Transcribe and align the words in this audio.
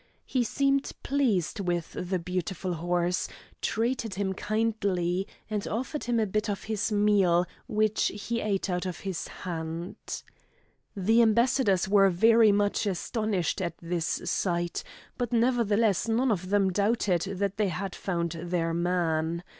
He 0.25 0.43
seemed 0.43 0.93
pleased 1.03 1.59
with 1.59 1.91
the 1.93 2.17
beautiful 2.17 2.73
horse, 2.73 3.27
treated 3.61 4.15
him 4.15 4.33
kindly, 4.33 5.27
and 5.47 5.67
offered 5.67 6.05
him 6.05 6.19
a 6.19 6.25
bit 6.25 6.49
of 6.49 6.63
his 6.63 6.91
meal, 6.91 7.45
and 7.67 7.77
which 7.77 8.07
he 8.07 8.41
eat 8.41 8.67
out 8.67 8.87
of 8.87 9.01
his 9.01 9.27
hand. 9.27 10.23
The 10.97 11.21
ambassadors 11.21 11.87
were 11.87 12.09
very 12.09 12.51
much 12.51 12.87
astonished 12.87 13.61
at 13.61 13.75
this 13.79 14.23
sight, 14.25 14.83
but 15.19 15.31
nevertheless 15.31 16.07
none 16.07 16.31
of 16.31 16.49
them 16.49 16.71
doubted 16.71 17.21
that 17.37 17.57
they 17.57 17.67
had 17.67 17.93
found 17.93 18.31
their 18.31 18.73
man. 18.73 19.43